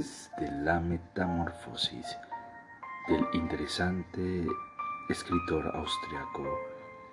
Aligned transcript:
Embriaguez 0.00 0.30
de 0.38 0.50
la 0.64 0.80
metamorfosis 0.80 2.06
del 3.08 3.26
interesante 3.32 4.46
escritor 5.08 5.70
austriaco 5.74 6.58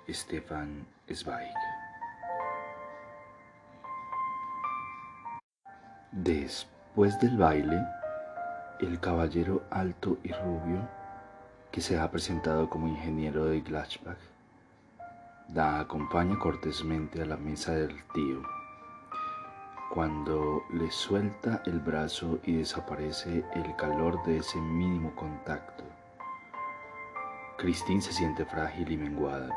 Stefan 0.08 0.86
Zweig. 1.12 1.54
Después 6.12 7.18
del 7.20 7.36
baile, 7.36 7.84
el 8.80 8.98
caballero 9.00 9.62
alto 9.70 10.18
y 10.22 10.32
rubio, 10.32 10.88
que 11.70 11.80
se 11.80 11.98
ha 11.98 12.10
presentado 12.10 12.70
como 12.70 12.88
ingeniero 12.88 13.44
de 13.46 13.60
Gladbach, 13.60 14.18
la 15.52 15.80
acompaña 15.80 16.38
cortésmente 16.38 17.22
a 17.22 17.26
la 17.26 17.36
mesa 17.36 17.72
del 17.72 18.02
tío 18.14 18.57
cuando 19.90 20.64
le 20.70 20.90
suelta 20.90 21.62
el 21.64 21.80
brazo 21.80 22.40
y 22.44 22.56
desaparece 22.56 23.42
el 23.54 23.74
calor 23.76 24.22
de 24.24 24.38
ese 24.38 24.58
mínimo 24.58 25.14
contacto. 25.14 25.82
Christine 27.56 28.02
se 28.02 28.12
siente 28.12 28.44
frágil 28.44 28.92
y 28.92 28.98
menguada, 28.98 29.48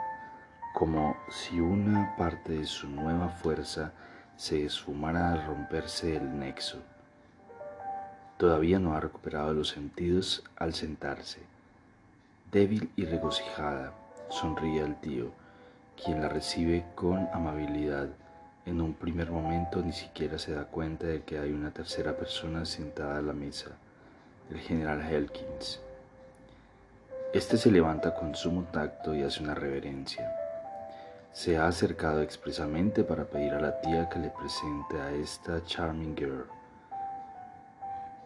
como 0.74 1.18
si 1.30 1.60
una 1.60 2.16
parte 2.16 2.54
de 2.54 2.66
su 2.66 2.90
nueva 2.90 3.28
fuerza 3.28 3.92
se 4.38 4.66
esfumara 4.66 5.34
al 5.34 5.46
romperse 5.46 6.16
el 6.16 6.40
nexo. 6.40 6.82
Todavía 8.38 8.80
no 8.80 8.96
ha 8.96 9.02
recuperado 9.02 9.54
los 9.54 9.68
sentidos 9.68 10.44
al 10.56 10.74
sentarse. 10.74 11.42
Débil 12.52 12.90
y 12.96 13.06
regocijada, 13.06 13.94
sonríe 14.30 14.82
al 14.82 15.00
tío, 15.02 15.32
quien 16.02 16.22
la 16.22 16.30
recibe 16.30 16.86
con 16.96 17.28
amabilidad 17.34 18.10
en 18.66 18.80
un 18.80 18.94
primer 18.94 19.32
momento 19.32 19.82
ni 19.82 19.92
siquiera 19.92 20.38
se 20.38 20.54
da 20.54 20.66
cuenta 20.66 21.08
de 21.08 21.24
que 21.24 21.40
hay 21.40 21.52
una 21.52 21.72
tercera 21.72 22.16
persona 22.16 22.66
sentada 22.66 23.18
a 23.18 23.22
la 23.22 23.34
mesa, 23.34 23.72
el 24.50 24.60
general 24.60 25.02
Helkins. 25.02 25.80
Este 27.34 27.58
se 27.58 27.72
levanta 27.72 28.14
con 28.14 28.36
sumo 28.36 28.66
tacto 28.72 29.16
y 29.16 29.24
hace 29.24 29.42
una 29.42 29.56
reverencia. 29.56 30.32
Se 31.32 31.58
ha 31.58 31.66
acercado 31.66 32.22
expresamente 32.22 33.04
para 33.04 33.26
pedir 33.26 33.54
a 33.54 33.62
la 33.62 33.80
tía 33.80 34.10
que 34.10 34.20
le 34.20 34.30
presente 34.30 35.00
a 35.00 35.12
esta 35.14 35.64
charming 35.64 36.16
girl. 36.16 36.46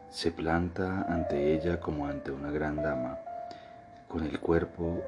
Se 0.10 0.32
planta 0.32 1.06
ante 1.08 1.54
ella 1.54 1.80
como 1.80 2.08
ante 2.08 2.32
una 2.32 2.50
gran 2.50 2.78
dama, 2.78 3.20
con 4.08 4.24
el 4.24 4.40
cuerpo 4.40 5.04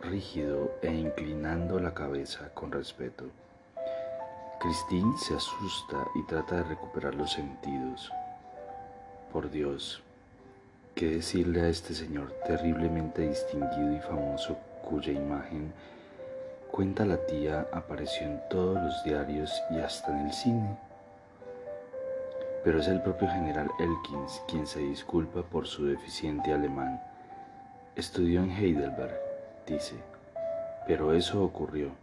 rígido 0.00 0.76
e 0.82 0.92
inclinando 0.92 1.78
la 1.78 1.94
cabeza 1.94 2.48
con 2.54 2.72
respeto. 2.72 3.41
Christine 4.62 5.18
se 5.18 5.34
asusta 5.34 6.06
y 6.14 6.22
trata 6.22 6.58
de 6.58 6.62
recuperar 6.62 7.16
los 7.16 7.32
sentidos. 7.32 8.12
Por 9.32 9.50
Dios, 9.50 10.04
¿qué 10.94 11.06
decirle 11.06 11.62
a 11.62 11.68
este 11.68 11.94
señor 11.94 12.32
terriblemente 12.46 13.28
distinguido 13.28 13.92
y 13.92 13.98
famoso 13.98 14.56
cuya 14.88 15.12
imagen, 15.12 15.72
cuenta 16.70 17.04
la 17.04 17.16
tía, 17.26 17.66
apareció 17.72 18.24
en 18.24 18.40
todos 18.48 18.80
los 18.80 19.02
diarios 19.02 19.52
y 19.70 19.80
hasta 19.80 20.12
en 20.12 20.26
el 20.26 20.32
cine? 20.32 20.78
Pero 22.62 22.78
es 22.78 22.86
el 22.86 23.02
propio 23.02 23.26
general 23.30 23.68
Elkins 23.80 24.42
quien 24.46 24.68
se 24.68 24.78
disculpa 24.78 25.42
por 25.42 25.66
su 25.66 25.86
deficiente 25.86 26.52
alemán. 26.52 27.02
Estudió 27.96 28.44
en 28.44 28.52
Heidelberg, 28.52 29.18
dice, 29.66 29.96
pero 30.86 31.14
eso 31.14 31.42
ocurrió 31.42 32.00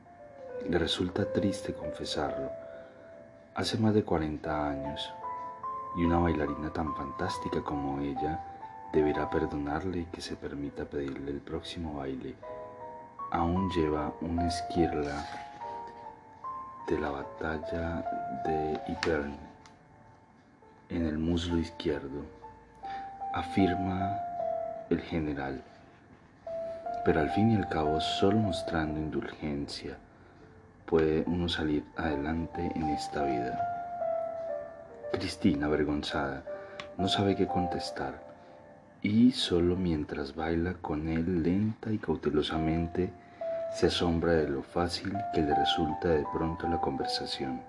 le 0.67 0.77
resulta 0.77 1.31
triste 1.31 1.73
confesarlo. 1.73 2.51
Hace 3.55 3.77
más 3.77 3.93
de 3.93 4.03
40 4.03 4.69
años, 4.69 5.13
y 5.95 6.05
una 6.05 6.19
bailarina 6.19 6.71
tan 6.71 6.95
fantástica 6.95 7.61
como 7.61 7.99
ella 8.01 8.39
deberá 8.93 9.29
perdonarle 9.29 9.99
y 9.99 10.05
que 10.05 10.21
se 10.21 10.35
permita 10.35 10.85
pedirle 10.85 11.31
el 11.31 11.41
próximo 11.41 11.95
baile. 11.95 12.35
Aún 13.31 13.69
lleva 13.71 14.13
una 14.21 14.47
esquirla 14.47 15.25
de 16.87 16.99
la 16.99 17.11
batalla 17.11 18.03
de 18.45 18.79
Ypern 18.87 19.35
en 20.89 21.05
el 21.05 21.19
muslo 21.19 21.59
izquierdo, 21.59 22.23
afirma 23.33 24.17
el 24.89 25.01
general, 25.01 25.61
pero 27.05 27.19
al 27.19 27.29
fin 27.31 27.51
y 27.51 27.55
al 27.55 27.69
cabo 27.69 28.01
solo 28.01 28.37
mostrando 28.37 28.99
indulgencia 28.99 29.97
puede 30.89 31.23
uno 31.27 31.47
salir 31.47 31.83
adelante 31.95 32.71
en 32.73 32.89
esta 32.89 33.23
vida. 33.23 33.59
Cristina, 35.11 35.67
avergonzada, 35.67 36.43
no 36.97 37.07
sabe 37.07 37.35
qué 37.35 37.45
contestar 37.45 38.27
y 39.03 39.31
solo 39.31 39.75
mientras 39.75 40.35
baila 40.35 40.73
con 40.81 41.07
él 41.07 41.43
lenta 41.43 41.91
y 41.91 41.99
cautelosamente 41.99 43.13
se 43.71 43.85
asombra 43.85 44.33
de 44.33 44.49
lo 44.49 44.63
fácil 44.63 45.15
que 45.31 45.43
le 45.43 45.53
resulta 45.53 46.07
de 46.07 46.25
pronto 46.33 46.67
la 46.67 46.81
conversación. 46.81 47.61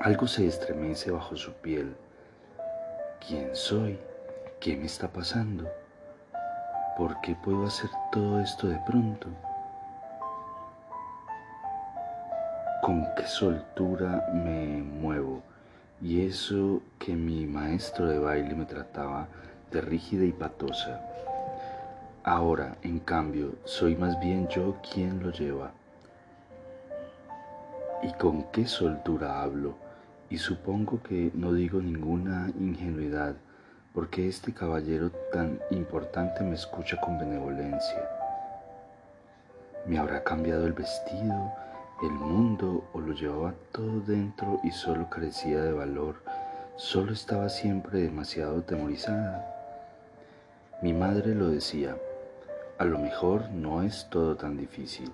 Algo 0.00 0.26
se 0.26 0.48
estremece 0.48 1.12
bajo 1.12 1.36
su 1.36 1.52
piel. 1.52 1.96
¿Quién 3.26 3.54
soy? 3.54 3.98
¿Qué 4.58 4.76
me 4.76 4.86
está 4.86 5.08
pasando? 5.08 5.70
¿Por 6.98 7.20
qué 7.20 7.36
puedo 7.36 7.66
hacer 7.66 7.90
todo 8.10 8.40
esto 8.40 8.66
de 8.66 8.80
pronto? 8.84 9.28
Con 12.86 13.04
qué 13.16 13.26
soltura 13.26 14.30
me 14.32 14.80
muevo 14.80 15.42
y 16.00 16.24
eso 16.24 16.80
que 17.00 17.16
mi 17.16 17.44
maestro 17.44 18.06
de 18.06 18.20
baile 18.20 18.54
me 18.54 18.64
trataba 18.64 19.26
de 19.72 19.80
rígida 19.80 20.24
y 20.24 20.30
patosa. 20.30 21.00
Ahora, 22.22 22.76
en 22.82 23.00
cambio, 23.00 23.56
soy 23.64 23.96
más 23.96 24.20
bien 24.20 24.46
yo 24.46 24.76
quien 24.88 25.20
lo 25.20 25.32
lleva. 25.32 25.72
Y 28.04 28.12
con 28.12 28.44
qué 28.52 28.68
soltura 28.68 29.42
hablo, 29.42 29.74
y 30.30 30.38
supongo 30.38 31.02
que 31.02 31.32
no 31.34 31.52
digo 31.52 31.80
ninguna 31.80 32.52
ingenuidad, 32.56 33.34
porque 33.94 34.28
este 34.28 34.54
caballero 34.54 35.10
tan 35.32 35.58
importante 35.72 36.44
me 36.44 36.54
escucha 36.54 37.00
con 37.00 37.18
benevolencia. 37.18 38.08
¿Me 39.86 39.98
habrá 39.98 40.22
cambiado 40.22 40.68
el 40.68 40.72
vestido? 40.72 41.65
El 42.02 42.10
mundo 42.10 42.84
o 42.92 43.00
lo 43.00 43.14
llevaba 43.14 43.54
todo 43.72 44.00
dentro 44.00 44.60
y 44.62 44.70
solo 44.70 45.08
carecía 45.08 45.62
de 45.62 45.72
valor, 45.72 46.16
solo 46.76 47.12
estaba 47.12 47.48
siempre 47.48 48.00
demasiado 48.00 48.62
temorizada. 48.62 49.54
Mi 50.82 50.92
madre 50.92 51.34
lo 51.34 51.48
decía, 51.48 51.96
a 52.78 52.84
lo 52.84 52.98
mejor 52.98 53.48
no 53.50 53.82
es 53.82 54.08
todo 54.10 54.36
tan 54.36 54.58
difícil, 54.58 55.10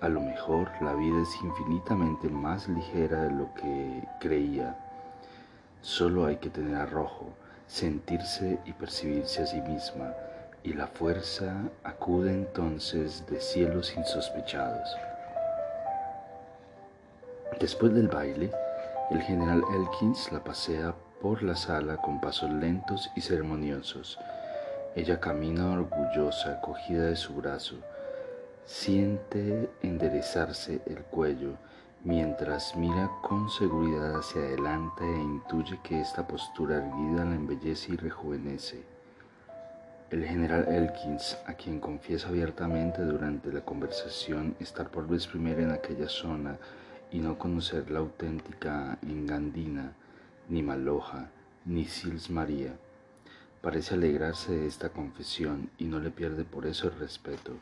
a 0.00 0.08
lo 0.08 0.20
mejor 0.20 0.70
la 0.80 0.94
vida 0.94 1.22
es 1.22 1.34
infinitamente 1.42 2.28
más 2.28 2.68
ligera 2.68 3.24
de 3.24 3.30
lo 3.32 3.52
que 3.54 4.04
creía. 4.20 4.76
Solo 5.80 6.26
hay 6.26 6.36
que 6.36 6.50
tener 6.50 6.76
arrojo, 6.76 7.30
sentirse 7.66 8.60
y 8.64 8.72
percibirse 8.72 9.42
a 9.42 9.46
sí 9.46 9.60
misma, 9.60 10.14
y 10.62 10.74
la 10.74 10.86
fuerza 10.86 11.56
acude 11.82 12.32
entonces 12.32 13.26
de 13.28 13.40
cielos 13.40 13.96
insospechados. 13.96 14.96
Después 17.62 17.94
del 17.94 18.08
baile, 18.08 18.50
el 19.12 19.22
general 19.22 19.62
Elkins 19.72 20.32
la 20.32 20.42
pasea 20.42 20.96
por 21.20 21.44
la 21.44 21.54
sala 21.54 21.96
con 21.98 22.20
pasos 22.20 22.50
lentos 22.50 23.08
y 23.14 23.20
ceremoniosos. 23.20 24.18
Ella 24.96 25.20
camina 25.20 25.70
orgullosa, 25.70 26.60
cogida 26.60 27.04
de 27.04 27.14
su 27.14 27.34
brazo. 27.34 27.76
Siente 28.64 29.70
enderezarse 29.80 30.80
el 30.86 31.04
cuello 31.04 31.52
mientras 32.02 32.74
mira 32.74 33.08
con 33.22 33.48
seguridad 33.48 34.16
hacia 34.16 34.40
adelante 34.40 35.04
e 35.04 35.20
intuye 35.20 35.78
que 35.84 36.00
esta 36.00 36.26
postura 36.26 36.78
erguida 36.78 37.24
la 37.24 37.36
embellece 37.36 37.92
y 37.92 37.96
rejuvenece. 37.96 38.82
El 40.10 40.24
general 40.24 40.66
Elkins, 40.66 41.38
a 41.46 41.54
quien 41.54 41.78
confiesa 41.78 42.26
abiertamente 42.26 43.02
durante 43.02 43.52
la 43.52 43.60
conversación 43.60 44.56
estar 44.58 44.90
por 44.90 45.06
vez 45.06 45.28
primera 45.28 45.62
en 45.62 45.70
aquella 45.70 46.08
zona 46.08 46.58
y 47.12 47.18
no 47.18 47.38
conocer 47.38 47.90
la 47.90 47.98
auténtica 47.98 48.98
Engandina, 49.02 49.92
ni 50.48 50.62
Maloja, 50.62 51.28
ni 51.66 51.84
Sils 51.84 52.30
María, 52.30 52.74
parece 53.60 53.94
alegrarse 53.94 54.52
de 54.52 54.66
esta 54.66 54.88
confesión 54.88 55.70
y 55.78 55.84
no 55.84 56.00
le 56.00 56.10
pierde 56.10 56.44
por 56.44 56.66
eso 56.66 56.88
el 56.88 56.98
respeto. 56.98 57.52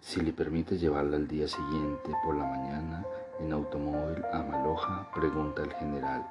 Si 0.00 0.20
le 0.20 0.32
permite 0.32 0.78
llevarla 0.78 1.16
al 1.16 1.28
día 1.28 1.46
siguiente 1.46 2.10
por 2.24 2.36
la 2.36 2.44
mañana 2.44 3.04
en 3.38 3.52
automóvil 3.52 4.22
a 4.32 4.42
Maloja, 4.42 5.10
pregunta 5.14 5.62
el 5.62 5.72
general. 5.74 6.26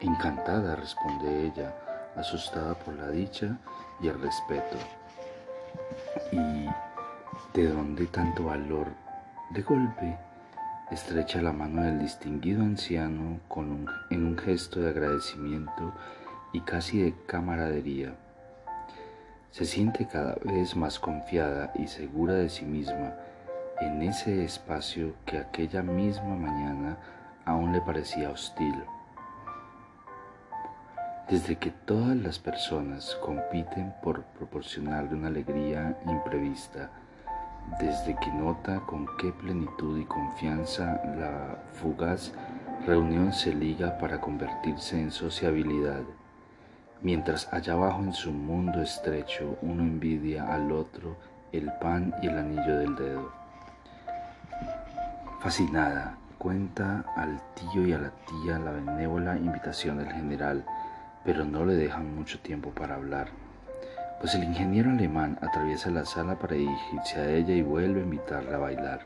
Encantada, 0.00 0.74
responde 0.74 1.46
ella, 1.46 1.74
asustada 2.16 2.74
por 2.74 2.94
la 2.94 3.10
dicha 3.10 3.58
y 4.00 4.08
el 4.08 4.20
respeto. 4.20 4.76
¿Y 6.32 6.66
de 7.58 7.68
dónde 7.68 8.06
tanto 8.06 8.44
valor? 8.44 8.86
De 9.50 9.62
golpe, 9.62 10.16
estrecha 10.94 11.42
la 11.42 11.52
mano 11.52 11.82
del 11.82 11.98
distinguido 11.98 12.62
anciano 12.62 13.40
con 13.48 13.86
en 14.10 14.26
un 14.26 14.38
gesto 14.38 14.80
de 14.80 14.90
agradecimiento 14.90 15.92
y 16.52 16.60
casi 16.60 17.02
de 17.02 17.14
camaradería. 17.26 18.14
Se 19.50 19.64
siente 19.64 20.06
cada 20.06 20.36
vez 20.44 20.76
más 20.76 21.00
confiada 21.00 21.72
y 21.74 21.88
segura 21.88 22.34
de 22.34 22.48
sí 22.48 22.64
misma 22.64 23.14
en 23.80 24.02
ese 24.02 24.44
espacio 24.44 25.14
que 25.26 25.38
aquella 25.38 25.82
misma 25.82 26.36
mañana 26.36 26.96
aún 27.44 27.72
le 27.72 27.80
parecía 27.80 28.30
hostil. 28.30 28.74
Desde 31.28 31.56
que 31.56 31.70
todas 31.70 32.16
las 32.16 32.38
personas 32.38 33.16
compiten 33.16 33.92
por 34.00 34.22
proporcionarle 34.38 35.14
una 35.16 35.28
alegría 35.28 35.98
imprevista, 36.06 36.90
desde 37.80 38.16
que 38.16 38.30
nota 38.30 38.80
con 38.80 39.06
qué 39.18 39.32
plenitud 39.32 39.98
y 39.98 40.04
confianza 40.04 41.00
la 41.18 41.58
fugaz 41.72 42.32
reunión 42.86 43.32
se 43.32 43.54
liga 43.54 43.98
para 43.98 44.20
convertirse 44.20 45.00
en 45.00 45.10
sociabilidad, 45.10 46.02
mientras 47.02 47.52
allá 47.52 47.72
abajo 47.72 48.02
en 48.02 48.12
su 48.12 48.32
mundo 48.32 48.82
estrecho 48.82 49.56
uno 49.62 49.82
envidia 49.82 50.52
al 50.52 50.70
otro 50.72 51.16
el 51.52 51.72
pan 51.80 52.14
y 52.20 52.26
el 52.26 52.38
anillo 52.38 52.78
del 52.78 52.96
dedo. 52.96 53.32
Fascinada, 55.40 56.16
cuenta 56.38 57.04
al 57.16 57.40
tío 57.54 57.86
y 57.86 57.92
a 57.92 57.98
la 57.98 58.10
tía 58.10 58.58
la 58.58 58.72
benévola 58.72 59.36
invitación 59.36 59.98
del 59.98 60.12
general, 60.12 60.64
pero 61.24 61.44
no 61.44 61.64
le 61.64 61.74
dejan 61.74 62.14
mucho 62.14 62.38
tiempo 62.40 62.70
para 62.70 62.96
hablar, 62.96 63.28
pues 64.24 64.36
el 64.36 64.44
ingeniero 64.44 64.88
alemán 64.88 65.38
atraviesa 65.42 65.90
la 65.90 66.06
sala 66.06 66.38
para 66.38 66.54
dirigirse 66.54 67.20
a 67.20 67.28
ella 67.28 67.52
y 67.52 67.60
vuelve 67.60 68.00
a 68.00 68.04
invitarla 68.04 68.56
a 68.56 68.58
bailar. 68.58 69.00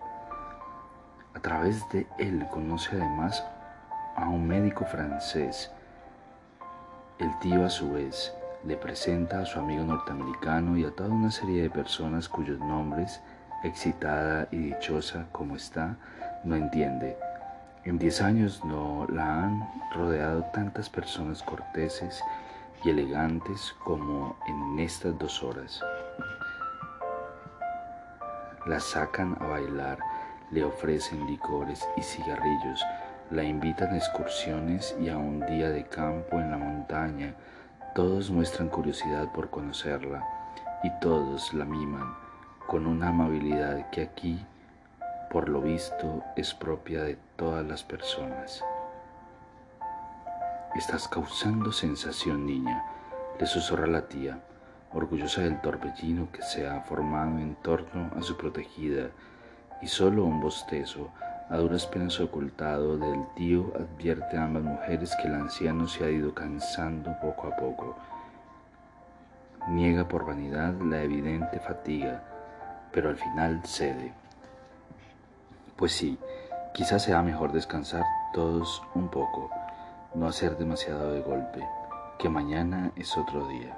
A 1.34 1.40
través 1.40 1.82
de 1.88 2.06
él 2.20 2.46
conoce 2.52 2.90
además 2.94 3.44
a 4.14 4.28
un 4.28 4.46
médico 4.46 4.84
francés. 4.84 5.72
El 7.18 7.36
tío 7.40 7.66
a 7.66 7.68
su 7.68 7.90
vez 7.94 8.32
le 8.64 8.76
presenta 8.76 9.40
a 9.40 9.44
su 9.44 9.58
amigo 9.58 9.82
norteamericano 9.82 10.78
y 10.78 10.84
a 10.84 10.92
toda 10.92 11.08
una 11.08 11.32
serie 11.32 11.62
de 11.62 11.70
personas 11.70 12.28
cuyos 12.28 12.60
nombres, 12.60 13.20
excitada 13.64 14.46
y 14.52 14.58
dichosa 14.58 15.26
como 15.32 15.56
está, 15.56 15.96
no 16.44 16.54
entiende 16.54 17.16
en 17.84 17.98
diez 17.98 18.20
años 18.20 18.62
no 18.64 19.06
la 19.10 19.44
han 19.44 19.68
rodeado 19.94 20.42
tantas 20.52 20.90
personas 20.90 21.42
corteses 21.42 22.22
y 22.84 22.90
elegantes 22.90 23.74
como 23.84 24.36
en 24.46 24.78
estas 24.78 25.18
dos 25.18 25.42
horas. 25.42 25.80
La 28.66 28.80
sacan 28.80 29.36
a 29.40 29.46
bailar, 29.46 29.98
le 30.50 30.64
ofrecen 30.64 31.26
licores 31.26 31.86
y 31.96 32.02
cigarrillos, 32.02 32.84
la 33.30 33.42
invitan 33.42 33.92
a 33.92 33.96
excursiones 33.96 34.96
y 35.00 35.08
a 35.08 35.16
un 35.16 35.40
día 35.46 35.70
de 35.70 35.84
campo 35.84 36.38
en 36.38 36.50
la 36.50 36.58
montaña. 36.58 37.34
Todos 37.94 38.30
muestran 38.30 38.68
curiosidad 38.68 39.32
por 39.32 39.50
conocerla 39.50 40.26
y 40.82 40.90
todos 41.00 41.52
la 41.54 41.64
miman 41.64 42.14
con 42.66 42.86
una 42.86 43.08
amabilidad 43.08 43.88
que 43.90 44.02
aquí 44.02 44.38
por 45.30 45.48
lo 45.48 45.60
visto 45.60 46.22
es 46.36 46.54
propia 46.54 47.02
de 47.02 47.18
todas 47.36 47.66
las 47.66 47.82
personas. 47.82 48.64
Estás 50.76 51.08
causando 51.08 51.72
sensación, 51.72 52.44
niña, 52.44 52.84
le 53.40 53.46
susurra 53.46 53.86
la 53.86 54.06
tía, 54.06 54.38
orgullosa 54.92 55.40
del 55.40 55.60
torbellino 55.62 56.30
que 56.30 56.42
se 56.42 56.68
ha 56.68 56.82
formado 56.82 57.38
en 57.38 57.56
torno 57.56 58.10
a 58.14 58.22
su 58.22 58.36
protegida, 58.36 59.08
y 59.80 59.86
solo 59.86 60.24
un 60.24 60.40
bostezo, 60.40 61.10
a 61.48 61.56
duras 61.56 61.86
penas 61.86 62.20
ocultado 62.20 62.98
del 62.98 63.26
tío, 63.34 63.72
advierte 63.76 64.36
a 64.36 64.44
ambas 64.44 64.62
mujeres 64.62 65.16
que 65.16 65.28
el 65.28 65.36
anciano 65.36 65.88
se 65.88 66.04
ha 66.04 66.10
ido 66.10 66.34
cansando 66.34 67.16
poco 67.20 67.48
a 67.48 67.56
poco. 67.56 67.96
Niega 69.68 70.06
por 70.06 70.26
vanidad 70.26 70.74
la 70.82 71.02
evidente 71.02 71.60
fatiga, 71.60 72.22
pero 72.92 73.08
al 73.08 73.16
final 73.16 73.62
cede. 73.64 74.12
Pues 75.76 75.92
sí, 75.92 76.18
quizás 76.74 77.04
sea 77.04 77.22
mejor 77.22 77.52
descansar 77.52 78.04
todos 78.34 78.82
un 78.94 79.08
poco, 79.08 79.50
no 80.14 80.26
hacer 80.26 80.56
demasiado 80.56 81.12
de 81.12 81.20
golpe, 81.20 81.66
que 82.18 82.28
mañana 82.28 82.90
es 82.96 83.16
otro 83.16 83.46
día. 83.48 83.76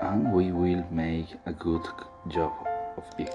And 0.00 0.34
we 0.34 0.50
will 0.50 0.84
make 0.90 1.38
a 1.46 1.52
good 1.52 1.84
job 2.26 2.52
of 2.96 3.04
it. 3.18 3.30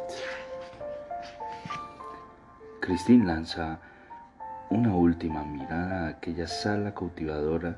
Christine 2.81 3.25
lanza 3.25 3.79
una 4.69 4.93
última 4.93 5.43
mirada 5.43 6.05
a 6.05 6.09
aquella 6.09 6.47
sala 6.47 6.93
cautivadora 6.93 7.77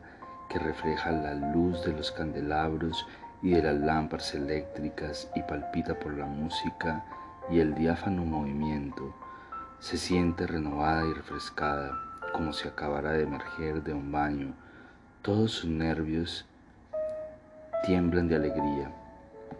que 0.49 0.57
refleja 0.57 1.11
la 1.11 1.35
luz 1.35 1.83
de 1.85 1.93
los 1.93 2.11
candelabros 2.11 3.05
y 3.43 3.51
de 3.51 3.61
las 3.61 3.75
lámparas 3.75 4.33
eléctricas 4.33 5.29
y 5.35 5.43
palpita 5.43 5.97
por 5.99 6.13
la 6.15 6.25
música 6.25 7.05
y 7.49 7.59
el 7.59 7.75
diáfano 7.75 8.25
movimiento 8.25 9.13
se 9.79 9.97
siente 9.97 10.45
renovada 10.47 11.05
y 11.05 11.13
refrescada 11.13 12.08
como 12.31 12.53
si 12.53 12.67
acabara 12.67 13.11
de 13.11 13.23
emerger 13.23 13.83
de 13.83 13.93
un 13.93 14.11
baño. 14.11 14.53
Todos 15.21 15.51
sus 15.51 15.69
nervios 15.69 16.45
tiemblan 17.85 18.27
de 18.27 18.35
alegría. 18.35 18.91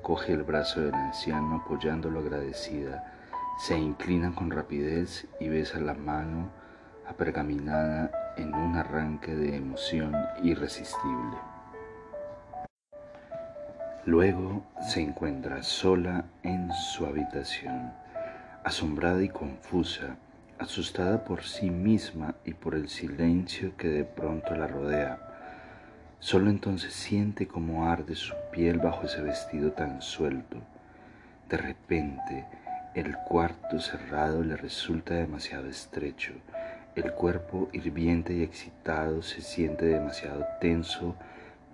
Coge 0.01 0.33
el 0.33 0.44
brazo 0.44 0.81
del 0.81 0.94
anciano 0.94 1.57
apoyándolo 1.57 2.19
agradecida. 2.19 3.13
Se 3.60 3.77
inclina 3.77 4.33
con 4.33 4.51
rapidez 4.51 5.28
y 5.40 5.49
besa 5.49 5.80
la 5.80 5.94
mano 5.94 6.49
apergaminada 7.07 8.33
en 8.38 8.54
un 8.54 8.76
arranque 8.76 9.35
de 9.35 9.57
emoción 9.57 10.16
irresistible. 10.44 11.38
Luego 14.06 14.66
se 14.81 15.02
encuentra 15.02 15.61
sola 15.61 16.26
en 16.44 16.71
su 16.73 17.06
habitación, 17.06 17.94
asombrada 18.64 19.21
y 19.21 19.30
confusa, 19.30 20.18
asustada 20.59 21.23
por 21.23 21.44
sí 21.44 21.69
misma 21.69 22.35
y 22.45 22.54
por 22.54 22.75
el 22.75 22.89
silencio 22.89 23.75
que 23.78 23.87
de 23.87 24.04
pronto 24.04 24.56
la 24.56 24.68
rodea. 24.68 25.19
Solo 26.19 26.49
entonces 26.49 26.94
siente 26.94 27.47
cómo 27.47 27.89
arde 27.89 28.16
su 28.16 28.35
piel 28.51 28.78
bajo 28.78 29.06
ese 29.06 29.21
vestido 29.21 29.71
tan 29.71 30.01
suelto. 30.01 30.57
De 31.49 31.57
repente, 31.57 32.45
el 32.94 33.16
cuarto 33.19 33.80
cerrado 33.80 34.44
le 34.44 34.57
resulta 34.57 35.13
demasiado 35.13 35.68
estrecho. 35.68 36.33
El 36.95 37.13
cuerpo 37.13 37.69
hirviente 37.71 38.33
y 38.33 38.44
excitado 38.44 39.21
se 39.21 39.42
siente 39.42 39.85
demasiado 39.85 40.45
tenso 40.59 41.16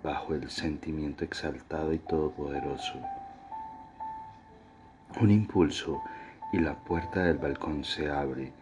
bajo 0.02 0.34
el 0.34 0.48
sentimiento 0.48 1.24
exaltado 1.24 1.92
y 1.92 1.98
todopoderoso. 1.98 3.00
Un 5.20 5.32
impulso 5.32 6.00
y 6.52 6.58
la 6.58 6.74
puerta 6.74 7.24
del 7.24 7.38
balcón 7.38 7.82
se 7.82 8.08
abre, 8.08 8.52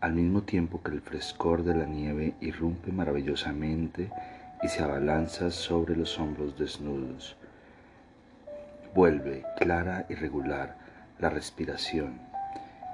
al 0.00 0.12
mismo 0.14 0.42
tiempo 0.42 0.82
que 0.82 0.92
el 0.92 1.00
frescor 1.00 1.64
de 1.64 1.74
la 1.74 1.84
nieve 1.84 2.34
irrumpe 2.40 2.92
maravillosamente 2.92 4.10
y 4.62 4.68
se 4.68 4.82
abalanza 4.82 5.50
sobre 5.50 5.96
los 5.96 6.18
hombros 6.18 6.58
desnudos. 6.58 7.36
Vuelve, 8.94 9.44
clara 9.58 10.06
y 10.08 10.14
regular, 10.14 10.76
la 11.18 11.30
respiración, 11.30 12.20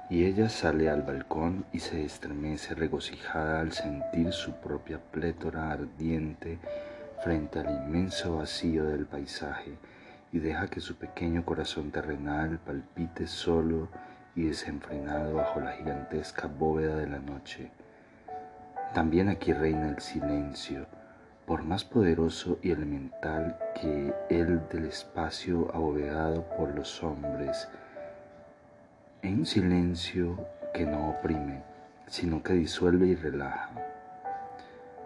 y 0.09 0.25
ella 0.25 0.49
sale 0.49 0.89
al 0.89 1.01
balcón 1.01 1.65
y 1.73 1.79
se 1.79 2.03
estremece 2.03 2.75
regocijada 2.75 3.61
al 3.61 3.71
sentir 3.71 4.31
su 4.33 4.53
propia 4.53 4.99
plétora 4.99 5.71
ardiente 5.71 6.59
frente 7.23 7.59
al 7.59 7.69
inmenso 7.69 8.37
vacío 8.37 8.85
del 8.85 9.05
paisaje 9.05 9.73
y 10.31 10.39
deja 10.39 10.67
que 10.67 10.79
su 10.79 10.95
pequeño 10.95 11.43
corazón 11.45 11.91
terrenal 11.91 12.59
palpite 12.59 13.25
solo 13.25 13.87
y 14.35 14.47
desenfrenado 14.47 15.35
bajo 15.35 15.59
la 15.59 15.71
gigantesca 15.71 16.47
bóveda 16.47 16.97
de 16.97 17.07
la 17.07 17.19
noche. 17.19 17.71
También 18.93 19.29
aquí 19.29 19.53
reina 19.53 19.89
el 19.89 19.99
silencio, 19.99 20.85
por 21.45 21.63
más 21.63 21.83
poderoso 21.83 22.59
y 22.61 22.71
elemental 22.71 23.57
que 23.79 24.13
el 24.29 24.67
del 24.69 24.85
espacio 24.85 25.69
abovedado 25.73 26.43
por 26.57 26.75
los 26.75 27.03
hombres, 27.03 27.69
en 29.21 29.39
un 29.39 29.45
silencio 29.45 30.37
que 30.73 30.85
no 30.85 31.11
oprime, 31.11 31.63
sino 32.07 32.43
que 32.43 32.53
disuelve 32.53 33.07
y 33.07 33.15
relaja. 33.15 33.69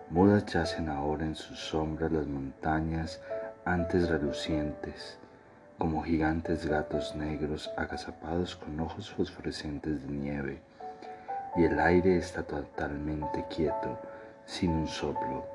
Mudas 0.10 0.46
yacen 0.48 0.90
ahora 0.90 1.26
en 1.26 1.36
sus 1.36 1.60
sombras 1.60 2.12
las 2.12 2.26
montañas 2.26 3.22
antes 3.66 4.10
relucientes, 4.10 5.19
como 5.80 6.04
gigantes 6.04 6.66
gatos 6.66 7.16
negros 7.16 7.72
agazapados 7.78 8.58
con 8.58 8.80
ojos 8.82 9.10
fosforescentes 9.10 10.06
de 10.06 10.14
nieve, 10.14 10.62
y 11.56 11.64
el 11.64 11.80
aire 11.80 12.18
está 12.18 12.44
totalmente 12.44 13.46
quieto, 13.50 13.98
sin 14.46 14.72
un 14.72 14.88
soplo, 14.88 15.48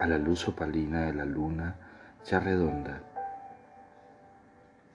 a 0.00 0.06
la 0.06 0.16
luz 0.16 0.48
opalina 0.48 1.02
de 1.02 1.12
la 1.12 1.26
luna 1.26 1.76
ya 2.24 2.40
redonda. 2.40 3.02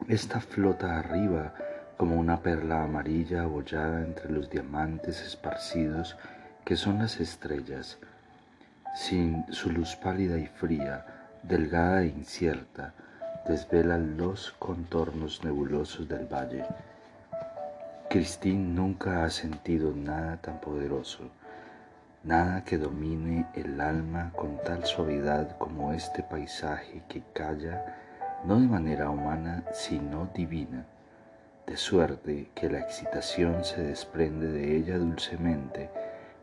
Esta 0.07 0.39
flota 0.39 0.97
arriba 0.97 1.53
como 1.95 2.15
una 2.15 2.41
perla 2.41 2.83
amarilla 2.83 3.43
abollada 3.43 4.01
entre 4.01 4.31
los 4.31 4.49
diamantes 4.49 5.21
esparcidos 5.21 6.17
que 6.65 6.75
son 6.75 6.99
las 6.99 7.19
estrellas, 7.19 7.99
sin 8.95 9.45
su 9.53 9.69
luz 9.69 9.95
pálida 9.95 10.39
y 10.39 10.47
fría, 10.47 11.05
delgada 11.43 12.01
e 12.01 12.07
incierta, 12.07 12.93
desvela 13.49 13.97
los 13.97 14.51
contornos 14.59 15.43
nebulosos 15.43 16.07
del 16.07 16.25
valle. 16.25 16.63
Cristín 18.09 18.75
nunca 18.75 19.25
ha 19.25 19.29
sentido 19.29 19.93
nada 19.93 20.37
tan 20.37 20.61
poderoso, 20.61 21.23
nada 22.23 22.63
que 22.63 22.77
domine 22.77 23.47
el 23.55 23.81
alma 23.81 24.31
con 24.35 24.57
tal 24.63 24.85
suavidad 24.85 25.57
como 25.57 25.91
este 25.93 26.23
paisaje 26.23 27.03
que 27.09 27.23
calla 27.33 27.97
no 28.45 28.59
de 28.59 28.67
manera 28.67 29.09
humana, 29.09 29.65
sino 29.73 30.29
divina 30.33 30.85
de 31.69 31.77
suerte 31.77 32.49
que 32.55 32.67
la 32.67 32.79
excitación 32.79 33.63
se 33.63 33.83
desprende 33.83 34.47
de 34.47 34.75
ella 34.75 34.97
dulcemente 34.97 35.91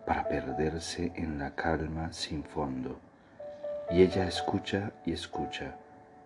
para 0.06 0.28
perderse 0.28 1.10
en 1.16 1.40
la 1.40 1.50
calma 1.56 2.12
sin 2.12 2.44
fondo. 2.44 3.00
Y 3.90 4.02
ella 4.02 4.28
escucha 4.28 4.92
y 5.04 5.12
escucha, 5.12 5.75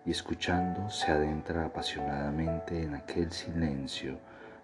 y 0.05 0.11
escuchando 0.11 0.89
se 0.89 1.11
adentra 1.11 1.65
apasionadamente 1.65 2.83
en 2.83 2.95
aquel 2.95 3.31
silencio 3.31 4.17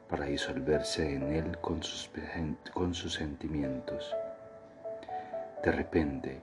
para 0.09 0.25
disolverse 0.25 1.15
en 1.15 1.23
él 1.33 1.57
con 1.59 1.83
sus, 1.83 2.09
sentimientos. 3.13 4.15
De 5.63 5.71
repente, 5.71 6.41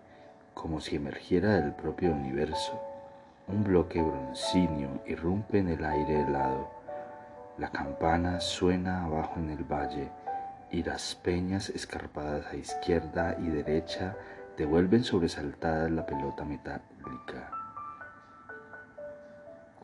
como 0.55 0.81
si 0.81 0.97
emergiera 0.97 1.61
del 1.61 1.73
propio 1.73 2.13
universo, 2.13 2.81
un 3.49 3.65
bloque 3.65 4.01
broncíneo 4.01 5.03
irrumpe 5.07 5.59
en 5.59 5.69
el 5.69 5.85
aire 5.85 6.21
helado 6.21 6.85
la 7.57 7.71
campana 7.71 8.41
suena 8.41 9.05
abajo 9.05 9.35
en 9.39 9.51
el 9.51 9.63
valle 9.63 10.09
y 10.73 10.83
las 10.83 11.15
peñas 11.15 11.69
escarpadas 11.69 12.47
a 12.53 12.57
izquierda 12.57 13.37
y 13.39 13.47
derecha 13.47 14.17
devuelven 14.57 15.05
sobresaltada 15.05 15.89
la 15.89 16.05
pelota 16.05 16.45
metálica, 16.45 17.53